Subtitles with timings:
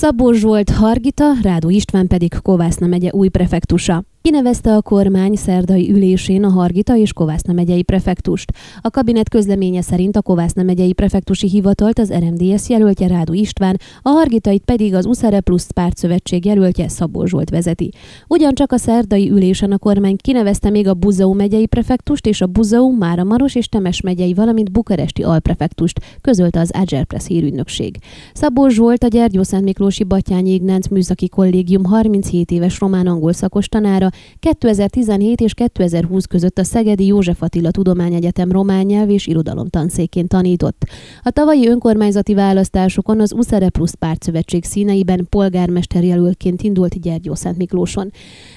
[0.00, 4.04] Szabó Zsolt Hargita, Rádó István pedig Kovászna megye új prefektusa.
[4.28, 8.52] Kinevezte a kormány szerdai ülésén a Hargita és Kovászna megyei prefektust.
[8.80, 14.08] A kabinet közleménye szerint a Kovászna megyei prefektusi hivatalt az RMDS jelöltje Rádu István, a
[14.08, 17.90] Hargitait pedig az Uszere Plus pártszövetség jelöltje Szabó Zsolt vezeti.
[18.26, 22.96] Ugyancsak a szerdai ülésen a kormány kinevezte még a Buzau megyei prefektust és a Buzau,
[22.96, 27.96] Máramaros és Temes megyei, valamint Bukaresti alprefektust, közölte az Agile Press hírügynökség.
[28.32, 34.08] Szabó Zsolt a Gyergyó Szent Miklósi Batyányi Ignác Műszaki Kollégium 37 éves román-angol szakos tanára,
[34.38, 40.84] 2017 és 2020 között a Szegedi József Attila Tudományegyetem román nyelv és irodalom tanszékén tanított.
[41.22, 48.10] A tavalyi önkormányzati választásokon az Uszere Plusz pártszövetség színeiben polgármester jelöltként indult Gyergyó Szent Miklóson.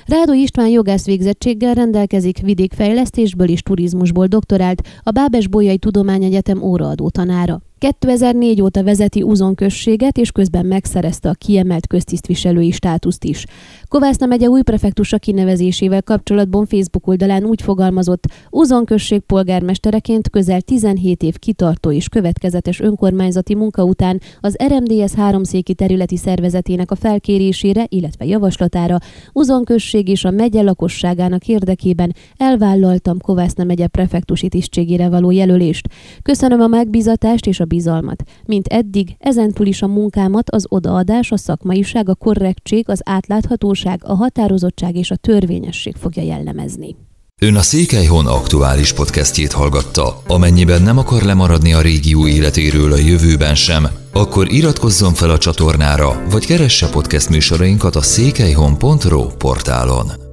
[0.06, 7.62] Rádó István jogász végzettséggel rendelkezik, vidékfejlesztésből és turizmusból doktorált, a Bábes Bolyai Tudományegyetem óraadó tanára.
[7.82, 13.46] 2004 óta vezeti Uzon községet, és közben megszerezte a kiemelt köztisztviselői státuszt is.
[13.88, 21.24] Kovászna megye új prefektusa kinevezésével kapcsolatban Facebook oldalán úgy fogalmazott, Uzon község polgármestereként közel 17
[21.24, 28.26] év kitartó és következetes önkormányzati munka után az RMDS háromszéki területi szervezetének a felkérésére, illetve
[28.26, 28.98] javaslatára
[29.34, 35.88] Uzon község és a megye lakosságának érdekében elvállaltam Kovászna megye prefektusi tisztségére való jelölést.
[36.22, 38.24] Köszönöm a megbízatást és a bizalmat.
[38.46, 44.14] Mint eddig, ezentúl is a munkámat az odaadás, a szakmaiság, a korrektség, az átláthatóság, a
[44.14, 46.96] határozottság és a törvényesség fogja jellemezni.
[47.42, 50.22] Ön a Székelyhon aktuális podcastjét hallgatta.
[50.28, 56.24] Amennyiben nem akar lemaradni a régió életéről a jövőben sem, akkor iratkozzon fel a csatornára,
[56.30, 60.31] vagy keresse podcast műsorainkat a székelyhon.pro portálon.